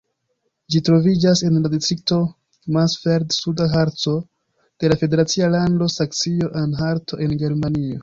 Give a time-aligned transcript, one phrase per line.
[0.75, 2.17] Ĝi troviĝas en la distrikto
[2.79, 7.97] Mansfeld-Suda Harco de la federacia lando Saksio-Anhalto en Germanio.